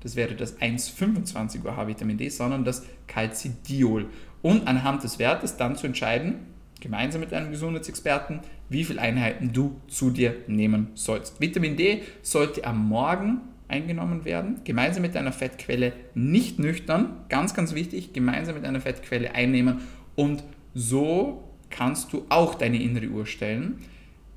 das 0.07 0.15
wäre 0.15 0.35
das 0.35 0.57
1,25 0.61 1.65
OH 1.65 1.85
Vitamin 1.85 2.17
D, 2.17 2.29
sondern 2.29 2.63
das 2.63 2.85
Calcidiol. 3.07 4.05
Und 4.41 4.65
anhand 4.65 5.03
des 5.03 5.19
Wertes 5.19 5.57
dann 5.57 5.75
zu 5.75 5.85
entscheiden, 5.85 6.35
gemeinsam 6.79 7.19
mit 7.19 7.33
einem 7.33 7.51
Gesundheitsexperten, 7.51 8.39
wie 8.69 8.85
viele 8.85 9.01
Einheiten 9.01 9.51
du 9.51 9.81
zu 9.89 10.09
dir 10.09 10.33
nehmen 10.47 10.91
sollst. 10.93 11.41
Vitamin 11.41 11.75
D 11.75 12.03
sollte 12.21 12.63
am 12.63 12.87
Morgen 12.87 13.41
eingenommen 13.67 14.23
werden, 14.23 14.61
gemeinsam 14.63 15.01
mit 15.01 15.17
einer 15.17 15.33
Fettquelle, 15.33 15.91
nicht 16.15 16.57
nüchtern, 16.57 17.25
ganz, 17.27 17.53
ganz 17.53 17.75
wichtig, 17.75 18.13
gemeinsam 18.13 18.55
mit 18.55 18.63
einer 18.63 18.79
Fettquelle 18.79 19.35
einnehmen 19.35 19.79
und 20.15 20.41
so 20.73 21.43
kannst 21.69 22.13
du 22.13 22.23
auch 22.29 22.55
deine 22.55 22.81
innere 22.81 23.09
Uhr 23.09 23.25
stellen. 23.25 23.79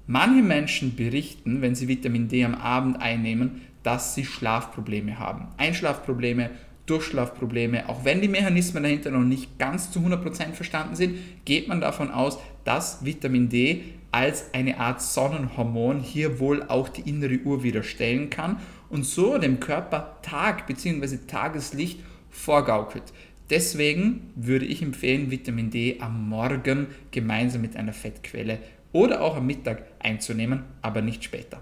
Manche 0.09 0.43
Menschen 0.43 0.97
berichten, 0.97 1.63
wenn 1.63 1.77
sie 1.77 1.87
Vitamin 1.87 2.27
D 2.27 2.45
am 2.45 2.57
Abend 2.57 3.01
einnehmen, 3.01 3.61
dass 3.83 4.15
sie 4.15 4.25
Schlafprobleme 4.25 5.19
haben. 5.19 5.49
Einschlafprobleme, 5.57 6.51
Durchschlafprobleme. 6.87 7.89
Auch 7.89 8.05
wenn 8.05 8.21
die 8.21 8.29
Mechanismen 8.29 8.83
dahinter 8.83 9.11
noch 9.11 9.21
nicht 9.21 9.59
ganz 9.59 9.93
zu 9.93 10.01
100% 10.01 10.53
verstanden 10.53 10.97
sind, 10.97 11.19
geht 11.45 11.69
man 11.69 11.81
davon 11.81 12.11
aus, 12.11 12.39
dass 12.65 13.05
Vitamin 13.05 13.49
D 13.49 13.85
als 14.13 14.53
eine 14.55 14.79
Art 14.79 15.01
Sonnenhormon 15.01 16.01
hier 16.01 16.41
wohl 16.41 16.65
auch 16.65 16.89
die 16.89 17.09
innere 17.09 17.39
Uhr 17.45 17.63
wieder 17.63 17.83
stellen 17.83 18.29
kann 18.29 18.57
und 18.89 19.05
so 19.05 19.39
dem 19.39 19.61
Körper 19.61 20.17
Tag 20.23 20.67
bzw. 20.67 21.19
Tageslicht 21.29 22.01
vorgaukelt. 22.29 23.05
Deswegen 23.51 24.31
würde 24.37 24.65
ich 24.65 24.83
empfehlen, 24.83 25.31
Vitamin 25.31 25.71
D 25.71 25.99
am 26.01 26.29
Morgen 26.29 26.89
gemeinsam 27.11 27.63
mit 27.63 27.77
einer 27.77 27.93
Fettquelle 27.93 28.59
oder 28.93 29.23
auch 29.23 29.37
am 29.37 29.47
Mittag 29.47 29.85
einzunehmen, 30.01 30.65
aber 30.83 31.03
nicht 31.03 31.23
später. 31.23 31.61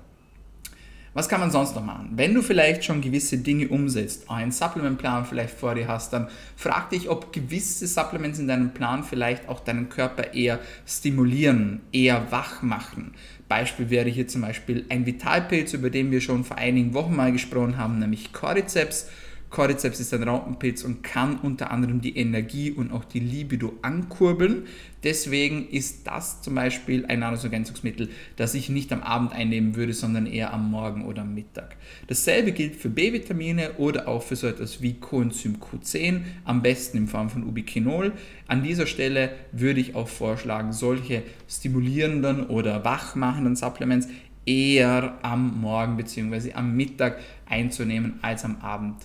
Was 1.14 1.28
kann 1.28 1.40
man 1.40 1.50
sonst 1.50 1.74
noch 1.74 1.84
machen? 1.84 2.10
Wenn 2.14 2.34
du 2.34 2.42
vielleicht 2.42 2.84
schon 2.84 3.00
gewisse 3.00 3.38
Dinge 3.38 3.68
umsetzt, 3.68 4.30
einen 4.30 4.52
Supplementplan 4.52 5.24
vielleicht 5.24 5.54
vor 5.54 5.74
dir 5.74 5.88
hast, 5.88 6.12
dann 6.12 6.28
frag 6.56 6.90
dich, 6.90 7.08
ob 7.08 7.32
gewisse 7.32 7.86
Supplements 7.86 8.38
in 8.38 8.48
deinem 8.48 8.74
Plan 8.74 9.02
vielleicht 9.02 9.48
auch 9.48 9.60
deinen 9.60 9.88
Körper 9.88 10.34
eher 10.34 10.60
stimulieren, 10.86 11.80
eher 11.92 12.30
wach 12.30 12.62
machen. 12.62 13.14
Beispiel 13.48 13.88
wäre 13.90 14.08
hier 14.10 14.28
zum 14.28 14.42
Beispiel 14.42 14.84
ein 14.90 15.06
Vitalpilz, 15.06 15.72
über 15.72 15.90
den 15.90 16.10
wir 16.10 16.20
schon 16.20 16.44
vor 16.44 16.58
einigen 16.58 16.92
Wochen 16.92 17.16
mal 17.16 17.32
gesprochen 17.32 17.78
haben, 17.78 17.98
nämlich 17.98 18.32
Cordyceps 18.32 19.08
Cordyceps 19.50 19.98
ist 19.98 20.12
ein 20.12 20.22
Raupenpilz 20.22 20.84
und 20.84 21.02
kann 21.02 21.38
unter 21.38 21.70
anderem 21.70 22.00
die 22.00 22.16
Energie 22.16 22.70
und 22.70 22.92
auch 22.92 23.04
die 23.04 23.20
Libido 23.20 23.72
ankurbeln. 23.82 24.66
Deswegen 25.04 25.68
ist 25.68 26.06
das 26.06 26.42
zum 26.42 26.54
Beispiel 26.54 27.06
ein 27.06 27.20
Nahrungsergänzungsmittel, 27.20 28.10
das 28.36 28.54
ich 28.54 28.68
nicht 28.68 28.92
am 28.92 29.02
Abend 29.02 29.32
einnehmen 29.32 29.74
würde, 29.74 29.94
sondern 29.94 30.26
eher 30.26 30.52
am 30.52 30.70
Morgen 30.70 31.06
oder 31.06 31.22
am 31.22 31.34
Mittag. 31.34 31.76
Dasselbe 32.08 32.52
gilt 32.52 32.76
für 32.76 32.90
B-Vitamine 32.90 33.72
oder 33.78 34.08
auch 34.08 34.22
für 34.22 34.36
so 34.36 34.46
etwas 34.46 34.82
wie 34.82 34.94
Coenzym 34.94 35.56
Q10, 35.56 36.20
am 36.44 36.62
besten 36.62 36.98
in 36.98 37.06
Form 37.06 37.30
von 37.30 37.44
Ubiquinol. 37.44 38.12
An 38.48 38.62
dieser 38.62 38.86
Stelle 38.86 39.30
würde 39.52 39.80
ich 39.80 39.94
auch 39.94 40.08
vorschlagen, 40.08 40.72
solche 40.72 41.22
stimulierenden 41.48 42.46
oder 42.46 42.84
wachmachenden 42.84 43.56
Supplements 43.56 44.08
eher 44.44 45.18
am 45.22 45.60
Morgen 45.60 45.96
bzw. 45.96 46.52
am 46.54 46.76
Mittag 46.76 47.18
einzunehmen 47.46 48.18
als 48.22 48.44
am 48.44 48.60
Abend 48.60 48.96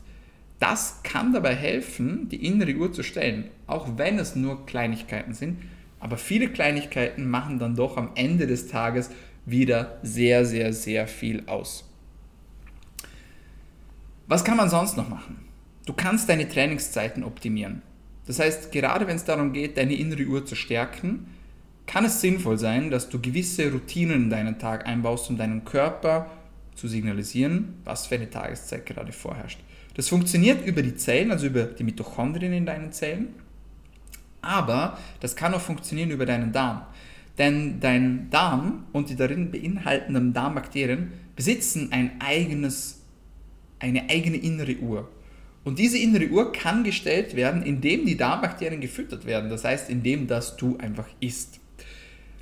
das 0.64 1.04
kann 1.04 1.34
dabei 1.34 1.56
helfen, 1.56 2.30
die 2.30 2.46
innere 2.46 2.74
Uhr 2.76 2.94
zu 2.94 3.04
stellen, 3.04 3.50
auch 3.68 3.98
wenn 3.98 4.18
es 4.18 4.38
nur 4.38 4.66
Kleinigkeiten 4.66 5.34
sind. 5.34 5.62
Aber 6.00 6.16
viele 6.16 6.48
Kleinigkeiten 6.48 7.30
machen 7.30 7.60
dann 7.60 7.76
doch 7.76 7.98
am 7.98 8.12
Ende 8.16 8.48
des 8.48 8.70
Tages 8.70 9.10
wieder 9.46 10.00
sehr, 10.04 10.46
sehr, 10.46 10.72
sehr 10.72 11.06
viel 11.10 11.44
aus. 11.48 11.92
Was 14.28 14.46
kann 14.46 14.56
man 14.56 14.70
sonst 14.70 14.96
noch 14.96 15.10
machen? 15.10 15.46
Du 15.86 15.92
kannst 15.92 16.30
deine 16.30 16.48
Trainingszeiten 16.48 17.26
optimieren. 17.26 17.82
Das 18.26 18.40
heißt, 18.40 18.72
gerade 18.72 19.06
wenn 19.06 19.18
es 19.18 19.26
darum 19.26 19.52
geht, 19.52 19.76
deine 19.76 19.96
innere 19.96 20.24
Uhr 20.24 20.46
zu 20.46 20.56
stärken, 20.56 21.28
kann 21.88 22.06
es 22.06 22.22
sinnvoll 22.22 22.58
sein, 22.58 22.90
dass 22.90 23.10
du 23.10 23.20
gewisse 23.20 23.70
Routinen 23.70 24.24
in 24.24 24.30
deinen 24.30 24.60
Tag 24.60 24.86
einbaust, 24.86 25.30
um 25.30 25.36
deinem 25.36 25.66
Körper 25.66 26.32
zu 26.74 26.88
signalisieren, 26.88 27.82
was 27.84 28.08
für 28.08 28.16
eine 28.16 28.30
Tageszeit 28.30 28.86
gerade 28.86 29.12
vorherrscht. 29.12 29.60
Das 29.96 30.10
funktioniert 30.10 30.66
über 30.66 30.82
die 30.82 30.96
Zellen, 30.96 31.32
also 31.32 31.48
über 31.48 31.64
die 31.64 31.84
Mitochondrien 31.84 32.54
in 32.54 32.66
deinen 32.66 32.92
Zellen, 32.92 33.30
aber 34.42 34.98
das 35.20 35.36
kann 35.36 35.54
auch 35.54 35.62
funktionieren 35.62 36.12
über 36.12 36.26
deinen 36.26 36.52
Darm. 36.52 36.82
Denn 37.38 37.80
dein 37.80 38.30
Darm 38.30 38.86
und 38.92 39.10
die 39.10 39.16
darin 39.16 39.52
beinhaltenden 39.52 40.34
Darmbakterien 40.34 41.12
besitzen 41.36 41.92
ein 41.92 42.12
eigenes, 42.20 43.02
eine 43.80 44.10
eigene 44.10 44.38
innere 44.38 44.76
Uhr. 44.78 45.10
Und 45.64 45.80
diese 45.80 45.98
innere 45.98 46.28
Uhr 46.28 46.52
kann 46.52 46.84
gestellt 46.84 47.36
werden, 47.36 47.64
indem 47.64 48.06
die 48.06 48.18
Darmbakterien 48.18 48.82
gefüttert 48.82 49.26
werden. 49.26 49.50
Das 49.50 49.64
heißt, 49.64 49.90
indem 49.90 50.28
dass 50.28 50.58
du 50.58 50.78
einfach 50.78 51.08
isst. 51.22 51.60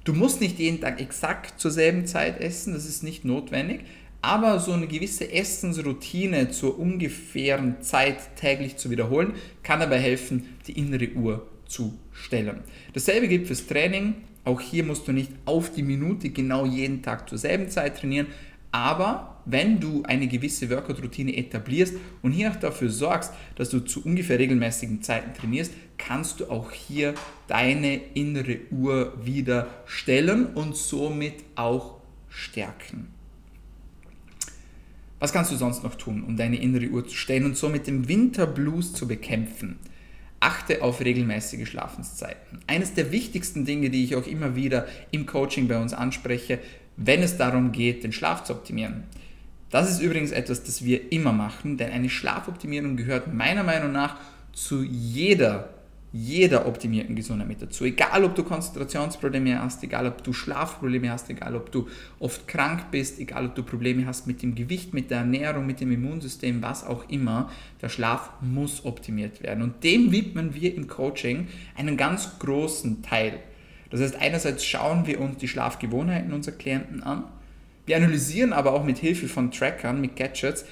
Du 0.03 0.13
musst 0.13 0.41
nicht 0.41 0.58
jeden 0.58 0.81
Tag 0.81 1.00
exakt 1.00 1.60
zur 1.60 1.70
selben 1.70 2.08
Zeit 2.08 2.41
essen, 2.41 2.74
das 2.74 2.86
ist 2.86 3.03
nicht 3.03 3.24
notwendig, 3.24 3.81
aber 4.22 4.60
so 4.60 4.74
eine 4.74 4.88
gewisse 4.88 5.32
Essensroutine 5.32 6.51
zur 6.51 6.78
ungefähren 6.78 7.82
Zeit 7.82 8.36
täglich 8.36 8.78
zu 8.78 8.90
wiederholen, 8.90 9.34
kann 9.63 9.80
dabei 9.80 10.00
helfen, 10.00 10.58
die 10.68 10.74
innere 10.74 11.12
Uhr 11.13 11.48
zu 11.68 11.98
stellen. 12.12 12.62
Dasselbe 12.94 13.28
gilt 13.28 13.48
fürs 13.48 13.66
Training. 13.66 14.16
Auch 14.44 14.60
hier 14.60 14.84
musst 14.84 15.08
du 15.08 15.12
nicht 15.12 15.32
auf 15.46 15.72
die 15.72 15.84
Minute 15.84 16.30
genau 16.30 16.66
jeden 16.66 17.01
Tag 17.01 17.30
zur 17.30 17.38
selben 17.38 17.70
Zeit 17.70 18.00
trainieren, 18.00 18.28
aber 18.72 19.42
wenn 19.46 19.80
du 19.80 20.04
eine 20.04 20.28
gewisse 20.28 20.70
Workout-Routine 20.70 21.36
etablierst 21.36 21.96
und 22.22 22.32
hier 22.32 22.51
auch 22.51 22.56
dafür 22.56 22.90
sorgst, 22.90 23.34
dass 23.56 23.70
du 23.70 23.80
zu 23.80 24.04
ungefähr 24.04 24.40
regelmäßigen 24.40 25.01
Zeiten 25.01 25.34
trainierst, 25.34 25.74
kannst 25.98 26.40
du 26.40 26.50
auch 26.50 26.72
hier 26.72 27.13
deine 27.48 27.96
innere 28.13 28.60
Uhr 28.72 29.13
wieder 29.24 29.68
stellen 29.86 30.48
und 30.48 30.75
somit 30.75 31.36
auch 31.56 31.98
stärken. 32.30 33.21
Was 35.22 35.34
kannst 35.34 35.51
du 35.51 35.56
sonst 35.56 35.84
noch 35.84 35.94
tun, 35.94 36.24
um 36.24 36.36
deine 36.36 36.60
innere 36.60 36.88
Uhr 36.88 37.08
zu 37.08 37.16
stellen 37.16 37.46
und 37.46 37.56
somit 37.56 37.86
den 37.86 38.08
Winterblues 38.08 38.94
zu 38.94 39.08
bekämpfen? 39.08 39.78
Achte 40.40 40.82
auf 40.82 41.00
regelmäßige 41.00 41.70
Schlafenszeiten. 41.70 42.58
Eines 42.66 42.96
der 42.96 43.12
wichtigsten 43.12 43.63
Dinge, 43.63 43.92
die 43.92 44.04
ich 44.04 44.16
auch 44.16 44.25
immer 44.25 44.56
wieder 44.56 44.88
im 45.12 45.28
Coaching 45.28 45.68
bei 45.68 45.80
uns 45.80 45.94
anspreche, 45.94 46.58
wenn 46.98 47.22
es 47.22 47.38
darum 47.38 47.72
geht, 47.72 48.04
den 48.04 48.13
Schlaf 48.13 48.46
zu 48.46 48.54
optimieren. 48.54 49.04
Das 49.70 49.92
ist 49.92 50.01
übrigens 50.01 50.32
etwas, 50.32 50.63
das 50.63 50.84
wir 50.84 51.12
immer 51.12 51.34
machen, 51.34 51.78
denn 51.78 51.92
eine 51.92 52.10
Schlafoptimierung 52.10 52.98
gehört 52.98 53.32
meiner 53.32 53.63
Meinung 53.63 53.92
nach 53.92 54.18
zu 54.54 54.82
jeder 54.82 55.70
jeder 56.13 56.65
optimierten 56.65 57.15
Gesundheit 57.15 57.48
mit 57.48 57.62
dazu. 57.62 57.86
Egal, 57.86 58.25
ob 58.25 58.36
du 58.36 58.44
Konzentrationsprobleme 58.44 59.62
hast, 59.62 59.82
egal, 59.84 60.08
ob 60.08 60.24
du 60.24 60.34
Schlafprobleme 60.34 61.10
hast, 61.10 61.30
egal, 61.30 61.56
ob 61.56 61.72
du 61.72 61.88
oft 62.20 62.48
krank 62.48 62.91
bist, 62.91 63.20
egal, 63.20 63.46
ob 63.46 63.56
du 63.56 63.63
Probleme 63.63 64.06
hast 64.06 64.27
mit 64.27 64.41
dem 64.41 64.53
Gewicht, 64.53 64.94
mit 64.94 65.10
der 65.10 65.20
Ernährung, 65.20 65.65
mit 65.65 65.80
dem 65.80 65.91
Immunsystem, 65.91 66.62
was 66.62 66.86
auch 66.86 67.10
immer, 67.10 67.50
der 67.82 67.88
Schlaf 67.88 68.30
muss 68.41 68.84
optimiert 68.84 69.41
werden. 69.41 69.63
Und 69.63 69.84
dem 69.84 70.12
widmen 70.12 70.53
wir 70.53 70.75
im 70.75 70.88
Coaching 70.88 71.48
einen 71.75 71.96
ganz 71.96 72.39
großen 72.39 73.03
Teil. 73.03 73.39
Das 73.89 74.01
heißt, 74.01 74.15
einerseits 74.20 74.65
schauen 74.65 75.08
wir 75.08 75.22
uns 75.22 75.38
die 75.38 75.48
Schlafgewohnheiten 75.48 76.34
unserer 76.34 76.56
Klienten 76.56 77.03
an, 77.03 77.24
wir 77.86 77.98
analysieren 77.98 78.53
aber 78.53 78.74
auch 78.74 78.84
mit 78.84 79.00
Hilfe 79.00 79.27
von 79.27 79.51
Trackern, 79.51 80.00
mit 80.00 80.15
Gadgets, 80.15 80.65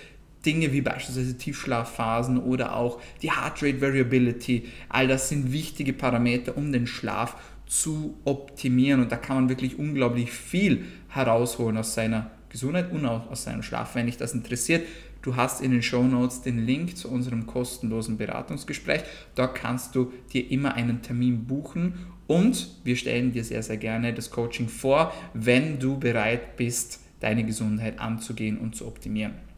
Dinge 0.46 0.72
wie 0.72 0.82
beispielsweise 0.82 1.38
Tiefschlafphasen 1.38 2.38
oder 2.38 2.76
auch 2.76 3.02
die 3.22 3.32
Heart 3.32 3.62
Rate 3.64 3.82
Variability, 3.82 4.66
all 4.88 5.08
das 5.08 5.30
sind 5.30 5.52
wichtige 5.52 5.94
Parameter, 5.94 6.56
um 6.58 6.72
den 6.72 6.88
Schlaf 6.88 7.36
zu 7.66 8.18
optimieren. 8.26 9.02
Und 9.02 9.12
da 9.12 9.18
kann 9.18 9.36
man 9.36 9.50
wirklich 9.50 9.78
unglaublich 9.78 10.32
viel 10.32 10.86
herausholen 11.10 11.78
aus 11.78 11.94
seiner 11.94 12.32
Gesundheit 12.50 12.92
und 12.92 13.06
auch 13.06 13.30
aus 13.30 13.44
seinem 13.44 13.64
Schlaf. 13.64 13.96
Wenn 13.96 14.08
dich 14.08 14.18
das 14.18 14.34
interessiert, 14.34 14.88
du 15.22 15.36
hast 15.36 15.62
in 15.62 15.72
den 15.72 15.84
Show 15.84 16.04
Notes 16.04 16.42
den 16.42 16.66
Link 16.66 16.98
zu 16.98 17.10
unserem 17.10 17.46
kostenlosen 17.46 18.18
Beratungsgespräch. 18.18 19.04
Dort 19.36 19.56
kannst 19.56 19.96
du 19.96 20.12
dir 20.34 20.50
immer 20.50 20.74
einen 20.74 21.02
Termin 21.02 21.46
buchen 21.46 21.94
und 22.28 22.76
wir 22.84 22.96
stellen 22.96 23.32
dir 23.32 23.44
sehr, 23.44 23.64
sehr 23.64 23.78
gerne 23.78 24.14
das 24.14 24.32
Coaching 24.32 24.70
vor, 24.70 25.14
wenn 25.34 25.80
du 25.80 26.00
bereit 26.00 26.58
bist, 26.58 27.02
deine 27.20 27.44
Gesundheit 27.44 28.00
anzugehen 28.00 28.58
und 28.58 28.76
zu 28.76 28.88
optimieren. 28.88 29.49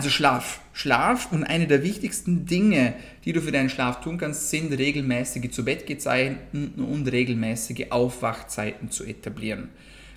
Also 0.00 0.08
Schlaf. 0.08 0.62
Schlaf 0.72 1.30
und 1.30 1.44
eine 1.44 1.66
der 1.66 1.82
wichtigsten 1.82 2.46
Dinge, 2.46 2.94
die 3.26 3.34
du 3.34 3.42
für 3.42 3.52
deinen 3.52 3.68
Schlaf 3.68 4.00
tun 4.00 4.16
kannst, 4.16 4.48
sind 4.48 4.72
regelmäßige 4.72 5.50
Zubettgezeiten 5.50 6.72
und 6.76 7.12
regelmäßige 7.12 7.90
Aufwachzeiten 7.90 8.90
zu 8.90 9.04
etablieren. 9.04 9.68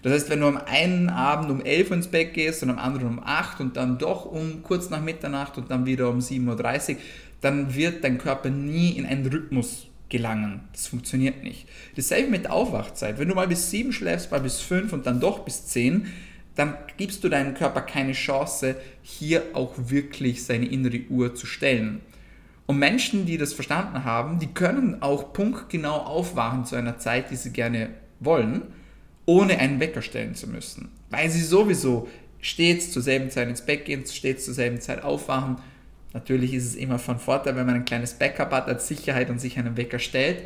Das 0.02 0.14
heißt, 0.14 0.30
wenn 0.30 0.40
du 0.40 0.48
am 0.48 0.56
einen 0.56 1.10
Abend 1.10 1.52
um 1.52 1.60
11 1.60 1.90
Uhr 1.90 1.98
ins 1.98 2.08
Bett 2.08 2.34
gehst 2.34 2.64
und 2.64 2.70
am 2.70 2.80
anderen 2.80 3.08
um 3.10 3.20
8 3.22 3.60
und 3.60 3.76
dann 3.76 3.98
doch 3.98 4.24
um 4.24 4.64
kurz 4.64 4.90
nach 4.90 5.02
Mitternacht 5.02 5.58
und 5.58 5.70
dann 5.70 5.86
wieder 5.86 6.10
um 6.10 6.20
7.30 6.20 6.92
Uhr, 6.92 6.98
dann 7.42 7.76
wird 7.76 8.06
dein 8.06 8.20
Körper 8.20 8.50
nie 8.50 8.92
in 8.92 9.06
einen 9.06 9.26
Rhythmus 9.26 9.88
gelangen. 10.08 10.62
Das 10.72 10.88
funktioniert 10.88 11.44
nicht. 11.44 11.68
Dasselbe 11.98 12.32
mit 12.32 12.46
der 12.46 12.54
Aufwachzeit. 12.54 13.20
Wenn 13.20 13.28
du 13.28 13.36
mal 13.36 13.50
bis 13.50 13.70
7 13.70 13.92
schläfst, 13.92 14.32
mal 14.32 14.40
bis 14.40 14.62
5 14.62 14.94
und 14.94 15.06
dann 15.06 15.20
doch 15.20 15.40
bis 15.40 15.66
10, 15.66 16.08
dann 16.56 16.78
gibst 16.98 17.24
du 17.24 17.30
deinem 17.30 17.54
Körper 17.54 17.82
keine 17.82 18.14
Chance, 18.14 18.76
hier 19.02 19.44
auch 19.54 19.74
wirklich 19.78 20.44
seine 20.44 20.68
innere 20.68 21.02
Uhr 21.10 21.34
zu 21.36 21.46
stellen. 21.48 22.02
Und 22.66 22.80
Menschen, 22.80 23.26
die 23.26 23.38
das 23.38 23.54
verstanden 23.54 24.06
haben, 24.06 24.40
die 24.40 24.48
können 24.48 25.02
auch 25.02 25.34
punktgenau 25.34 25.98
aufwachen 25.98 26.66
zu 26.66 26.76
einer 26.76 26.98
Zeit, 26.98 27.32
die 27.32 27.36
sie 27.36 27.52
gerne 27.52 27.90
wollen, 28.20 28.62
ohne 29.26 29.58
einen 29.60 29.80
Wecker 29.80 30.02
stellen 30.02 30.36
zu 30.36 30.48
müssen. 30.48 30.90
Weil 31.10 31.30
sie 31.30 31.42
sowieso 31.42 32.08
stets 32.40 32.92
zur 32.92 33.02
selben 33.02 33.30
Zeit 33.30 33.48
ins 33.50 33.66
Bett 33.66 33.86
gehen, 33.86 34.06
stets 34.06 34.46
zur 34.46 34.54
selben 34.54 34.80
Zeit 34.80 35.04
aufwachen. 35.04 35.58
Natürlich 36.14 36.54
ist 36.54 36.66
es 36.66 36.76
immer 36.76 37.00
von 37.00 37.20
Vorteil, 37.20 37.56
wenn 37.56 37.66
man 37.66 37.76
ein 37.76 37.86
kleines 37.86 38.14
Backup 38.14 38.52
hat 38.52 38.68
als 38.68 38.88
Sicherheit 38.88 39.30
und 39.30 39.40
sich 39.40 39.58
einen 39.58 39.76
Wecker 39.76 40.00
stellt. 40.00 40.44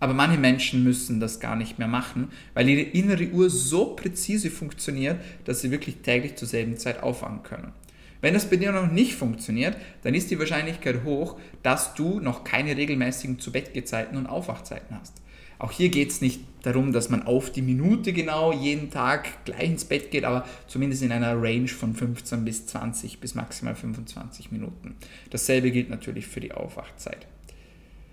Aber 0.00 0.14
manche 0.14 0.38
Menschen 0.38 0.84
müssen 0.84 1.20
das 1.20 1.40
gar 1.40 1.56
nicht 1.56 1.78
mehr 1.78 1.88
machen, 1.88 2.28
weil 2.54 2.68
ihre 2.68 2.82
innere 2.82 3.28
Uhr 3.30 3.50
so 3.50 3.96
präzise 3.96 4.50
funktioniert, 4.50 5.20
dass 5.44 5.60
sie 5.60 5.70
wirklich 5.70 5.96
täglich 5.98 6.36
zur 6.36 6.48
selben 6.48 6.76
Zeit 6.76 7.02
aufwachen 7.02 7.42
können. 7.42 7.72
Wenn 8.20 8.34
das 8.34 8.50
bei 8.50 8.56
dir 8.56 8.72
noch 8.72 8.90
nicht 8.90 9.14
funktioniert, 9.14 9.76
dann 10.02 10.14
ist 10.14 10.30
die 10.30 10.38
Wahrscheinlichkeit 10.38 11.04
hoch, 11.04 11.38
dass 11.62 11.94
du 11.94 12.20
noch 12.20 12.42
keine 12.42 12.76
regelmäßigen 12.76 13.38
Zu-Bett-Gezeiten 13.38 14.16
und 14.16 14.26
Aufwachzeiten 14.26 14.96
hast. 14.98 15.14
Auch 15.60 15.72
hier 15.72 15.88
geht 15.88 16.10
es 16.10 16.20
nicht 16.20 16.40
darum, 16.62 16.92
dass 16.92 17.10
man 17.10 17.24
auf 17.24 17.50
die 17.50 17.62
Minute 17.62 18.12
genau 18.12 18.52
jeden 18.52 18.90
Tag 18.90 19.44
gleich 19.44 19.70
ins 19.70 19.84
Bett 19.84 20.10
geht, 20.10 20.24
aber 20.24 20.46
zumindest 20.68 21.02
in 21.02 21.12
einer 21.12 21.40
Range 21.40 21.68
von 21.68 21.94
15 21.94 22.44
bis 22.44 22.66
20 22.66 23.18
bis 23.18 23.34
maximal 23.34 23.74
25 23.74 24.52
Minuten. 24.52 24.96
Dasselbe 25.30 25.70
gilt 25.70 25.90
natürlich 25.90 26.26
für 26.26 26.40
die 26.40 26.52
Aufwachzeit. 26.52 27.26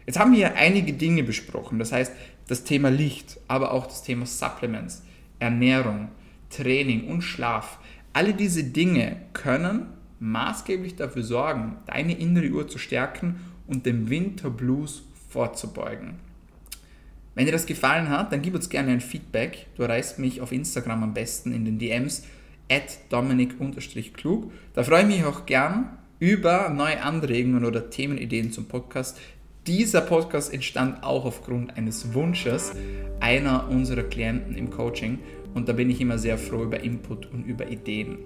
Jetzt 0.06 0.20
haben 0.20 0.34
wir 0.34 0.56
einige 0.56 0.94
Dinge 0.94 1.24
besprochen, 1.24 1.80
das 1.80 1.92
heißt 1.92 2.14
das 2.48 2.64
Thema 2.64 2.90
Licht, 2.90 3.40
aber 3.48 3.72
auch 3.72 3.88
das 3.88 4.04
Thema 4.04 4.26
Supplements, 4.26 5.04
Ernährung, 5.40 6.10
Training 6.50 7.08
und 7.08 7.22
Schlaf. 7.22 7.80
Alle 8.14 8.34
diese 8.34 8.64
Dinge 8.64 9.18
können 9.34 9.88
maßgeblich 10.20 10.96
dafür 10.96 11.24
sorgen, 11.24 11.78
deine 11.88 12.18
innere 12.18 12.50
Uhr 12.50 12.68
zu 12.68 12.78
stärken 12.78 13.40
und 13.68 13.86
dem 13.86 14.10
Winterblues 14.10 15.04
vorzubeugen. 15.30 16.16
Wenn 17.34 17.46
dir 17.46 17.52
das 17.52 17.66
gefallen 17.66 18.10
hat, 18.10 18.32
dann 18.32 18.42
gib 18.42 18.56
uns 18.56 18.70
gerne 18.70 18.94
ein 18.94 19.02
Feedback. 19.02 19.68
Du 19.76 19.84
erreichst 19.84 20.20
mich 20.20 20.40
auf 20.40 20.54
Instagram 20.54 21.04
am 21.04 21.14
besten 21.14 21.52
in 21.52 21.66
den 21.66 21.78
DMs 21.78 22.24
at 22.72 22.98
dominik-klug. 23.10 24.52
Da 24.74 24.84
freue 24.84 25.02
ich 25.02 25.08
mich 25.08 25.26
auch 25.26 25.46
gern 25.46 25.98
über 26.20 26.70
neue 26.70 27.02
Anregungen 27.02 27.66
oder 27.66 27.90
Themenideen 27.90 28.54
zum 28.54 28.68
Podcast. 28.68 29.20
Dieser 29.68 30.02
Podcast 30.02 30.54
entstand 30.54 31.04
auch 31.04 31.26
aufgrund 31.26 31.76
eines 31.76 32.14
Wunsches 32.14 32.74
einer 33.20 33.68
unserer 33.68 34.04
Klienten 34.04 34.56
im 34.56 34.70
Coaching 34.70 35.18
und 35.56 35.68
da 35.68 35.74
bin 35.74 35.90
ich 35.90 36.00
immer 36.00 36.20
sehr 36.20 36.38
froh 36.38 36.64
über 36.64 36.82
Input 36.82 37.32
und 37.34 37.46
über 37.46 37.68
Ideen. 37.68 38.20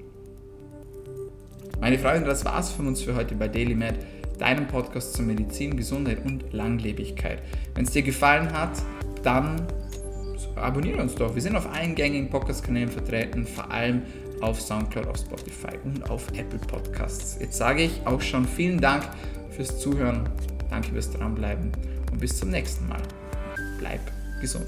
Meine 1.80 1.98
Freunde, 1.98 2.28
das 2.28 2.44
war's 2.44 2.72
von 2.72 2.88
uns 2.88 3.02
für 3.02 3.16
heute 3.16 3.36
bei 3.36 3.48
DailyMed, 3.48 4.00
deinem 4.38 4.68
Podcast 4.68 5.14
zur 5.14 5.24
Medizin, 5.24 5.78
Gesundheit 5.78 6.26
und 6.26 6.52
Langlebigkeit. 6.52 7.42
Wenn 7.74 7.86
es 7.86 7.92
dir 7.92 8.02
gefallen 8.02 8.52
hat, 8.52 8.74
dann 9.24 9.66
abonniere 10.58 11.02
uns 11.02 11.16
doch. 11.16 11.36
Wir 11.36 11.42
sind 11.42 11.56
auf 11.56 11.74
allen 11.74 11.96
gängigen 11.96 12.30
Podcast-Kanälen 12.30 12.90
vertreten, 12.90 13.48
vor 13.48 13.72
allem 13.72 14.02
auf 14.42 14.60
Soundcloud, 14.60 15.08
auf 15.08 15.18
Spotify 15.18 15.78
und 15.86 16.10
auf 16.10 16.28
Apple 16.38 16.60
Podcasts. 16.60 17.38
Jetzt 17.40 17.58
sage 17.58 17.84
ich 17.84 18.02
auch 18.04 18.20
schon 18.20 18.46
vielen 18.46 18.82
Dank 18.82 19.08
fürs 19.52 19.80
Zuhören, 19.80 20.28
danke 20.70 20.92
fürs 20.92 21.12
Dranbleiben 21.12 21.72
und 22.12 22.20
bis 22.20 22.38
zum 22.38 22.50
nächsten 22.50 22.88
Mal. 22.88 23.02
Bleib 23.80 24.02
gesund. 24.42 24.68